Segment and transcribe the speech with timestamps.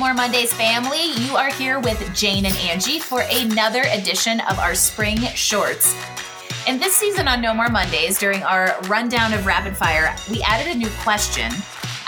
[0.00, 1.12] More Mondays family.
[1.12, 5.94] You are here with Jane and Angie for another edition of our spring shorts.
[6.66, 10.74] And this season on No More Mondays, during our rundown of rapid fire, we added
[10.74, 11.52] a new question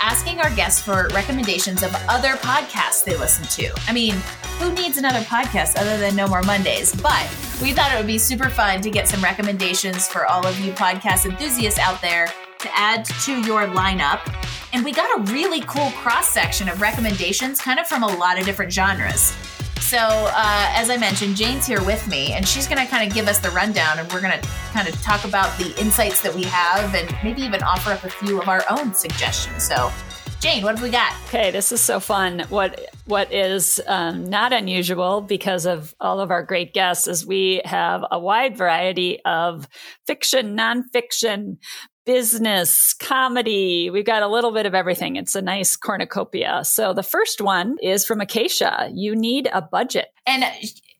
[0.01, 3.71] asking our guests for recommendations of other podcasts they listen to.
[3.87, 4.15] I mean,
[4.57, 6.95] who needs another podcast other than No More Mondays?
[6.95, 7.29] But
[7.61, 10.71] we thought it would be super fun to get some recommendations for all of you
[10.73, 12.25] podcast enthusiasts out there
[12.57, 14.21] to add to your lineup.
[14.73, 18.39] And we got a really cool cross section of recommendations, kind of from a lot
[18.39, 19.35] of different genres.
[19.79, 23.13] So, uh, as I mentioned, Jane's here with me, and she's going to kind of
[23.13, 26.33] give us the rundown, and we're going to kind of talk about the insights that
[26.33, 29.61] we have, and maybe even offer up a few of our own suggestions.
[29.61, 29.91] So,
[30.39, 31.13] Jane, what have we got?
[31.27, 32.39] Okay, this is so fun.
[32.49, 37.61] What what is um, not unusual because of all of our great guests is we
[37.63, 39.69] have a wide variety of
[40.07, 41.57] fiction, nonfiction,
[42.05, 43.89] business, comedy.
[43.89, 45.15] We've got a little bit of everything.
[45.15, 46.61] It's a nice cornucopia.
[46.63, 48.89] So the first one is from Acacia.
[48.93, 50.07] You need a budget.
[50.25, 50.43] And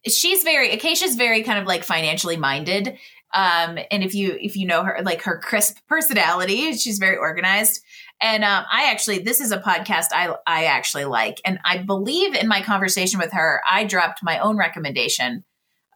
[0.06, 2.98] she's very Acacia's very kind of like financially minded.
[3.32, 7.80] Um, and if you if you know her like her crisp personality, she's very organized.
[8.20, 12.34] And um, I actually this is a podcast I I actually like, and I believe
[12.34, 15.44] in my conversation with her, I dropped my own recommendation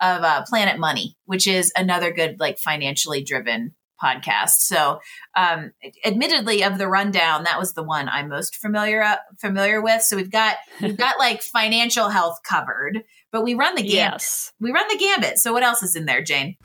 [0.01, 4.61] of uh, Planet Money, which is another good like financially driven podcast.
[4.61, 5.01] So,
[5.35, 5.73] um,
[6.05, 10.03] admittedly, of the rundown, that was the one I'm most familiar uh, familiar with.
[10.03, 13.95] So we've got we've got like financial health covered, but we run the gambit.
[13.95, 14.53] Yes.
[14.61, 15.39] We run the gambit.
[15.39, 16.57] So what else is in there, Jane?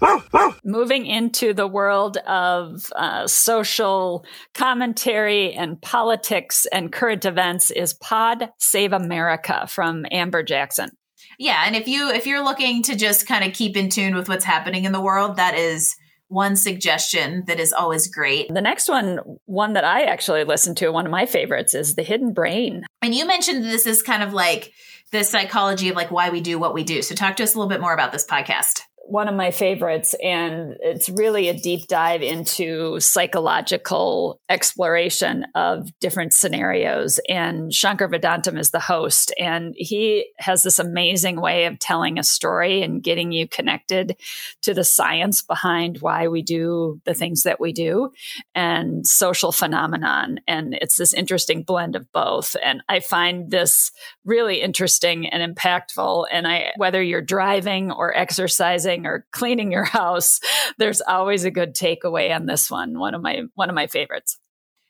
[0.63, 8.49] Moving into the world of uh, social commentary and politics and current events is Pod
[8.59, 10.91] Save America from Amber Jackson.
[11.39, 14.29] Yeah, and if you if you're looking to just kind of keep in tune with
[14.29, 15.95] what's happening in the world, that is
[16.27, 18.53] one suggestion that is always great.
[18.53, 22.03] The next one, one that I actually listen to, one of my favorites is The
[22.03, 22.83] Hidden Brain.
[23.01, 24.71] And you mentioned this is kind of like
[25.11, 27.01] the psychology of like why we do what we do.
[27.01, 30.15] So talk to us a little bit more about this podcast one of my favorites,
[30.23, 37.19] and it's really a deep dive into psychological exploration of different scenarios.
[37.27, 42.23] And Shankar Vedantam is the host, and he has this amazing way of telling a
[42.23, 44.15] story and getting you connected
[44.61, 48.11] to the science behind why we do the things that we do
[48.55, 50.39] and social phenomenon.
[50.47, 52.55] And it's this interesting blend of both.
[52.63, 53.91] And I find this
[54.23, 56.25] really interesting and impactful.
[56.31, 60.39] And I, whether you're driving or exercising, or cleaning your house,
[60.77, 62.99] there's always a good takeaway on this one.
[62.99, 64.37] One of my one of my favorites.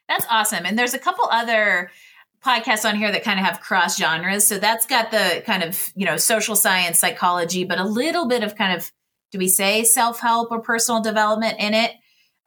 [0.08, 0.66] That's awesome.
[0.66, 1.90] And there's a couple other
[2.44, 4.46] podcasts on here that kind of have cross genres.
[4.46, 8.44] So that's got the kind of, you know, social science, psychology, but a little bit
[8.44, 8.92] of kind of,
[9.32, 11.92] do we say self help or personal development in it?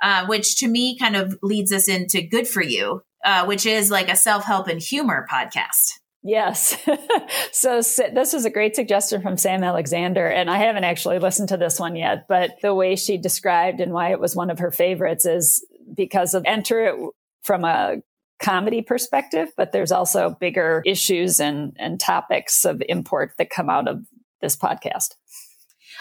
[0.03, 3.91] Uh, which to me kind of leads us into Good for You, uh, which is
[3.91, 5.95] like a self help and humor podcast.
[6.27, 6.77] Yes.
[7.53, 10.27] so this was a great suggestion from Sam Alexander.
[10.27, 13.93] And I haven't actually listened to this one yet, but the way she described and
[13.93, 15.65] why it was one of her favorites is
[15.95, 17.11] because of enter it
[17.43, 17.99] from a
[18.41, 23.87] comedy perspective, but there's also bigger issues and, and topics of import that come out
[23.87, 24.05] of
[24.41, 25.15] this podcast.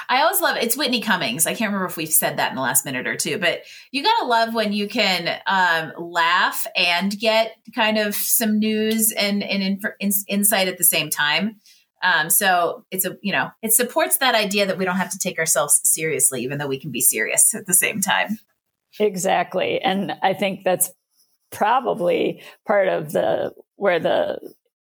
[0.10, 1.48] I always love it's Whitney Cummings.
[1.48, 3.62] I can't remember if we've said that in the last minute or two, but
[3.92, 9.44] you gotta love when you can um, laugh and get kind of some news and,
[9.44, 11.58] and in, insight at the same time.
[12.04, 15.20] Um, so it's a you know it supports that idea that we don't have to
[15.20, 18.38] take ourselves seriously, even though we can be serious at the same time.
[19.00, 20.92] Exactly, and I think that's
[21.52, 24.40] probably part of the where the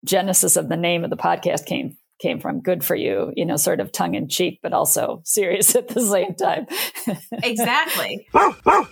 [0.06, 3.58] genesis of the name of the podcast came came from good for you you know
[3.58, 6.68] sort of tongue in cheek but also serious at the same time.
[7.44, 8.28] Exactly.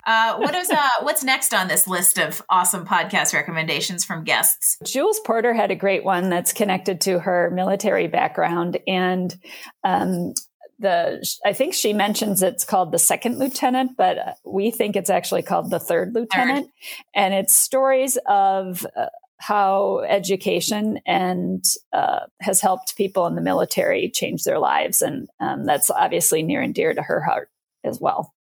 [0.07, 4.77] Uh, what is uh, what's next on this list of awesome podcast recommendations from guests?
[4.85, 9.35] Jules porter had a great one that's connected to her military background and
[9.83, 10.33] um,
[10.79, 15.43] the I think she mentions it's called the second lieutenant, but we think it's actually
[15.43, 17.05] called the third lieutenant, third.
[17.13, 19.07] and it's stories of uh,
[19.37, 25.65] how education and uh, has helped people in the military change their lives, and um,
[25.65, 27.49] that's obviously near and dear to her heart
[27.83, 28.33] as well.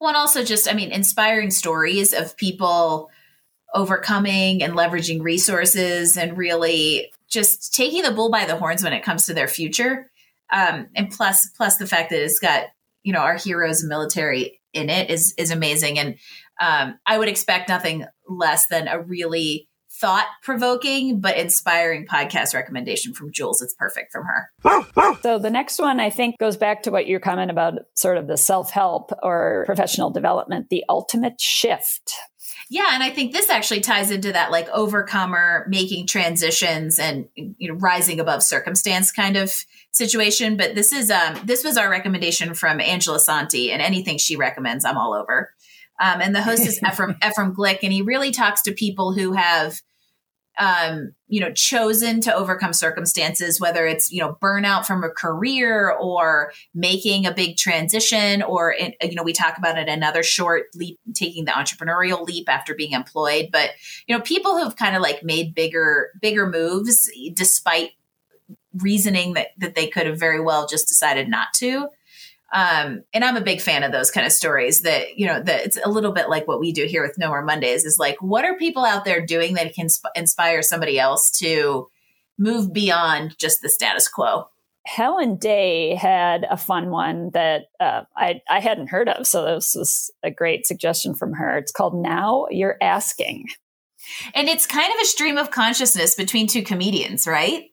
[0.00, 3.10] Well, and also just I mean, inspiring stories of people
[3.74, 9.02] overcoming and leveraging resources, and really just taking the bull by the horns when it
[9.02, 10.10] comes to their future.
[10.52, 12.66] Um, and plus, plus the fact that it's got
[13.02, 16.16] you know our heroes and military in it is is amazing, and
[16.60, 19.68] um, I would expect nothing less than a really
[20.00, 23.62] thought provoking but inspiring podcast recommendation from Jules.
[23.62, 25.16] It's perfect from her.
[25.22, 28.26] So the next one I think goes back to what your comment about sort of
[28.26, 32.12] the self help or professional development, the ultimate shift.
[32.70, 37.68] Yeah, and I think this actually ties into that like overcomer making transitions and you
[37.68, 40.56] know rising above circumstance kind of situation.
[40.56, 44.84] But this is um this was our recommendation from Angela Santi, and anything she recommends,
[44.84, 45.53] I'm all over.
[46.00, 49.32] Um, and the host is Ephraim Ephraim Glick, and he really talks to people who
[49.32, 49.80] have
[50.58, 55.90] um, you know, chosen to overcome circumstances, whether it's, you know, burnout from a career
[55.90, 60.66] or making a big transition, or, in, you know, we talk about it another short
[60.74, 63.48] leap, taking the entrepreneurial leap after being employed.
[63.50, 63.70] But,
[64.06, 67.90] you know, people who've kind of like made bigger, bigger moves despite
[68.74, 71.88] reasoning that, that they could have very well just decided not to.
[72.54, 75.66] Um, and I'm a big fan of those kind of stories that, you know, that
[75.66, 78.16] it's a little bit like what we do here with No More Mondays is like,
[78.20, 81.88] what are people out there doing that can sp- inspire somebody else to
[82.38, 84.44] move beyond just the status quo?
[84.86, 89.26] Helen Day had a fun one that uh, I, I hadn't heard of.
[89.26, 91.58] So this was a great suggestion from her.
[91.58, 93.46] It's called Now You're Asking.
[94.32, 97.64] And it's kind of a stream of consciousness between two comedians, right?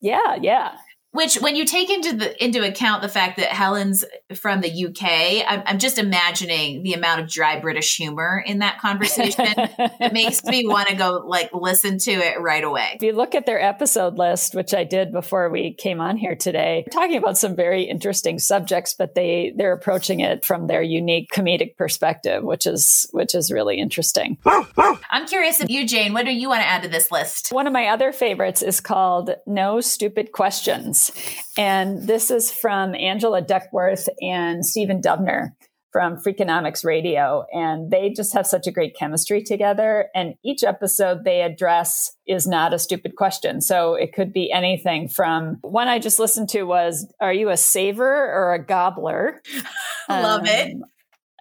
[0.00, 0.76] Yeah, yeah.
[1.14, 5.46] Which, when you take into the into account the fact that Helen's from the UK,
[5.48, 9.46] I'm, I'm just imagining the amount of dry British humor in that conversation.
[9.56, 12.94] it makes me want to go like listen to it right away.
[12.96, 16.34] If you look at their episode list, which I did before we came on here
[16.34, 21.30] today, talking about some very interesting subjects, but they they're approaching it from their unique
[21.30, 24.36] comedic perspective, which is which is really interesting.
[24.44, 27.52] I'm curious if you, Jane, what do you want to add to this list?
[27.52, 31.03] One of my other favorites is called No Stupid Questions.
[31.56, 35.50] And this is from Angela Duckworth and Stephen Dubner
[35.94, 37.46] from Freakonomics Radio.
[37.52, 40.08] And they just have such a great chemistry together.
[40.12, 43.60] And each episode they address is not a stupid question.
[43.60, 47.56] So it could be anything from one I just listened to was, Are you a
[47.56, 49.40] saver or a gobbler?
[50.08, 50.76] Love um, it.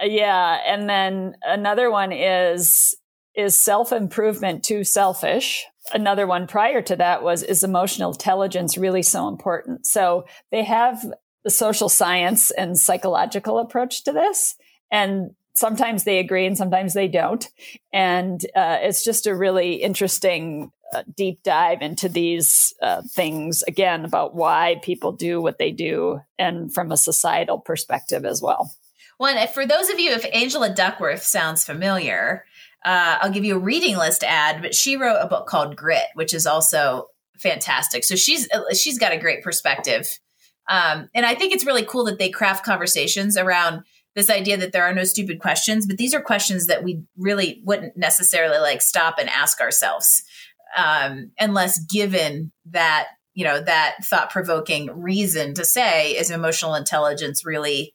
[0.04, 0.60] Yeah.
[0.68, 2.96] And then another one is,
[3.36, 5.66] is self improvement too selfish?
[5.92, 9.86] Another one prior to that was Is emotional intelligence really so important?
[9.86, 11.04] So they have
[11.44, 14.56] the social science and psychological approach to this.
[14.92, 17.48] And sometimes they agree and sometimes they don't.
[17.92, 24.06] And uh, it's just a really interesting uh, deep dive into these uh, things again
[24.06, 28.72] about why people do what they do and from a societal perspective as well.
[29.20, 32.46] Well, for those of you, if Angela Duckworth sounds familiar,
[32.86, 36.08] uh, I'll give you a reading list ad, but she wrote a book called Grit,
[36.16, 37.08] which is also
[37.38, 38.04] fantastic.
[38.04, 40.08] So she's she's got a great perspective,
[40.70, 43.84] um, and I think it's really cool that they craft conversations around
[44.16, 47.62] this idea that there are no stupid questions, but these are questions that we really
[47.66, 50.24] wouldn't necessarily like stop and ask ourselves,
[50.78, 57.46] um, unless given that you know that thought provoking reason to say is emotional intelligence
[57.46, 57.94] really.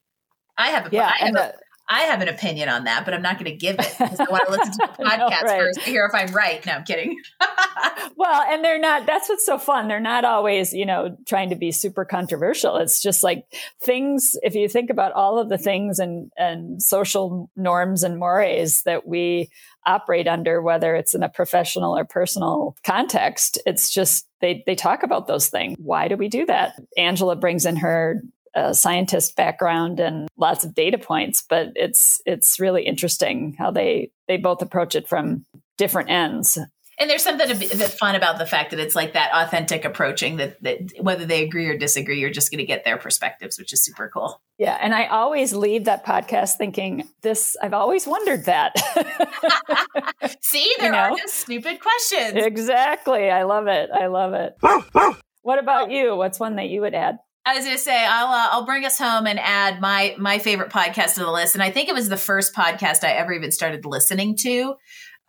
[0.61, 1.53] I have a, yeah, I have a,
[1.91, 4.25] I have an opinion on that, but I'm not going to give it because I
[4.25, 5.59] want to listen to the podcast right.
[5.59, 6.65] first to hear if I'm right.
[6.67, 7.19] No, I'm kidding.
[8.17, 9.89] well, and they're not, that's what's so fun.
[9.89, 12.77] They're not always, you know, trying to be super controversial.
[12.77, 13.45] It's just like
[13.81, 18.83] things, if you think about all of the things and, and social norms and mores
[18.83, 19.49] that we
[19.87, 25.03] operate under, whether it's in a professional or personal context, it's just they, they talk
[25.03, 25.77] about those things.
[25.81, 26.75] Why do we do that?
[26.97, 28.23] Angela brings in her
[28.59, 34.11] a scientist background and lots of data points, but it's it's really interesting how they
[34.27, 35.45] they both approach it from
[35.77, 36.59] different ends.
[37.01, 40.37] And there's something a bit fun about the fact that it's like that authentic approaching
[40.39, 43.73] that, that whether they agree or disagree, you're just going to get their perspectives, which
[43.73, 44.43] is super cool.
[44.59, 44.77] Yeah.
[44.81, 48.73] And I always leave that podcast thinking this, I've always wondered that.
[50.43, 50.99] See, there you know?
[50.99, 52.33] are no stupid questions.
[52.35, 53.31] Exactly.
[53.31, 53.91] I love it.
[53.95, 54.57] I love it.
[55.43, 56.17] what about you?
[56.17, 57.19] What's one that you would add?
[57.49, 60.39] I was going to say I'll uh, I'll bring us home and add my my
[60.39, 63.33] favorite podcast to the list, and I think it was the first podcast I ever
[63.33, 64.75] even started listening to.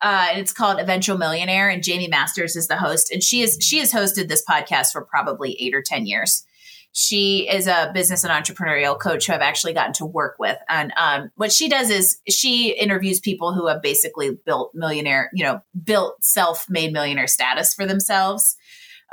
[0.02, 3.58] Uh, and it's called Eventual Millionaire, and Jaime Masters is the host, and she is
[3.62, 6.44] she has hosted this podcast for probably eight or ten years.
[6.92, 10.92] She is a business and entrepreneurial coach who I've actually gotten to work with, and
[10.98, 15.62] um, what she does is she interviews people who have basically built millionaire, you know,
[15.82, 18.58] built self made millionaire status for themselves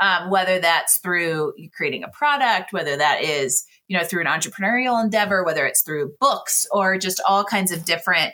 [0.00, 5.02] um, whether that's through creating a product, whether that is you know through an entrepreneurial
[5.02, 8.32] endeavor, whether it's through books or just all kinds of different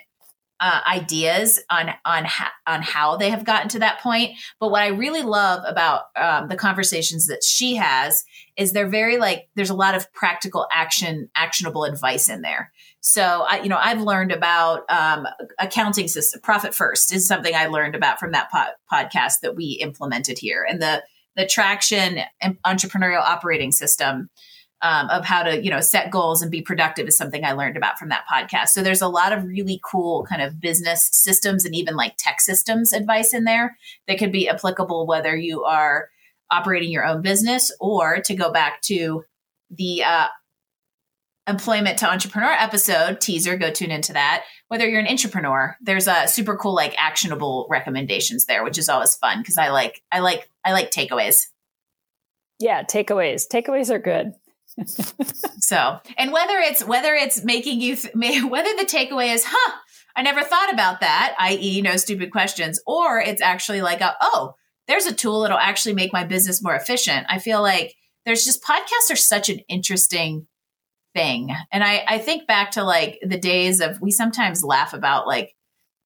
[0.59, 4.31] uh, ideas on on ha- on how they have gotten to that point.
[4.61, 8.23] But what I really love about um, the conversations that she has
[8.55, 12.71] is they're very like there's a lot of practical action actionable advice in there.
[13.01, 15.27] So I you know I've learned about um,
[15.59, 19.79] accounting system profit first is something I learned about from that po- podcast that we
[19.81, 21.03] implemented here and the
[21.35, 22.19] the traction
[22.65, 24.29] entrepreneurial operating system
[24.83, 27.77] um, of how to you know set goals and be productive is something I learned
[27.77, 28.69] about from that podcast.
[28.69, 32.41] So there's a lot of really cool kind of business systems and even like tech
[32.41, 36.09] systems advice in there that could be applicable whether you are
[36.51, 39.23] operating your own business or to go back to
[39.71, 40.27] the uh,
[41.47, 46.27] employment to entrepreneur episode teaser go tune into that whether you're an entrepreneur there's a
[46.27, 50.49] super cool like actionable recommendations there which is always fun because i like i like
[50.63, 51.47] i like takeaways
[52.59, 54.33] yeah takeaways takeaways are good
[55.59, 59.77] so, and whether it's whether it's making you th- whether the takeaway is, huh,
[60.15, 64.55] I never thought about that, i.e., no stupid questions, or it's actually like, a, oh,
[64.87, 67.25] there's a tool that'll actually make my business more efficient.
[67.29, 67.95] I feel like
[68.25, 70.47] there's just podcasts are such an interesting
[71.13, 75.27] thing, and I I think back to like the days of we sometimes laugh about
[75.27, 75.55] like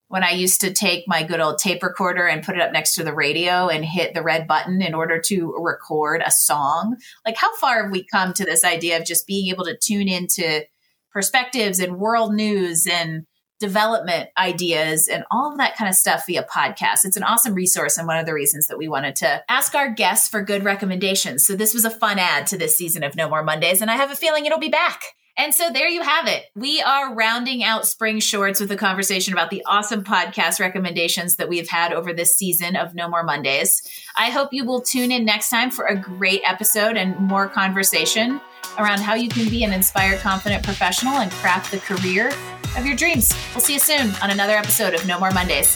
[0.09, 2.95] when I used to take my good old tape recorder and put it up next
[2.95, 6.95] to the radio and hit the red button in order to record a song.
[7.25, 10.07] Like, how far have we come to this idea of just being able to tune
[10.07, 10.65] into
[11.11, 13.25] perspectives and world news and
[13.59, 17.05] development ideas and all of that kind of stuff via podcast?
[17.05, 19.89] It's an awesome resource and one of the reasons that we wanted to ask our
[19.89, 21.45] guests for good recommendations.
[21.45, 23.95] So, this was a fun add to this season of No More Mondays, and I
[23.95, 25.03] have a feeling it'll be back.
[25.39, 26.45] And so there you have it.
[26.55, 31.47] We are rounding out spring shorts with a conversation about the awesome podcast recommendations that
[31.47, 33.83] we've had over this season of No More Mondays.
[34.15, 38.41] I hope you will tune in next time for a great episode and more conversation
[38.79, 42.31] around how you can be an inspired, confident professional and craft the career
[42.77, 43.33] of your dreams.
[43.53, 45.75] We'll see you soon on another episode of No More Mondays.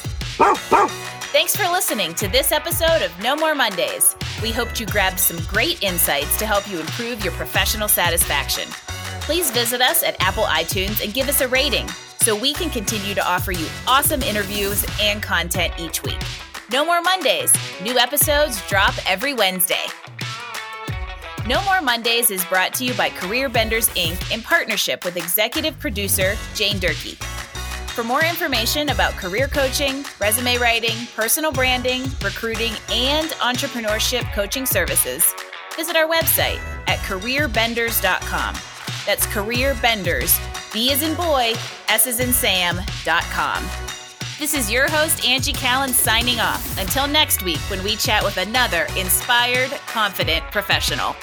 [1.31, 4.15] Thanks for listening to this episode of No More Mondays.
[4.41, 8.67] We hoped you grabbed some great insights to help you improve your professional satisfaction
[9.21, 11.87] please visit us at Apple iTunes and give us a rating
[12.19, 16.19] so we can continue to offer you awesome interviews and content each week.
[16.69, 17.53] No More Mondays.
[17.81, 19.85] New episodes drop every Wednesday.
[21.51, 24.33] No More Mondays is brought to you by Career Benders Inc.
[24.33, 27.15] in partnership with executive producer Jane Durkee.
[27.93, 35.25] For more information about career coaching, resume writing, personal branding, recruiting, and entrepreneurship coaching services,
[35.75, 38.55] visit our website at careerbenders.com.
[39.05, 40.39] That's careerbenders,
[40.71, 41.51] B is in boy,
[41.89, 43.65] S is in Sam.com.
[44.39, 46.79] This is your host, Angie Callen, signing off.
[46.79, 51.13] Until next week, when we chat with another inspired, confident professional.